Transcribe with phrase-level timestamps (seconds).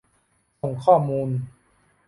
[0.61, 1.29] ส่งข้อมูล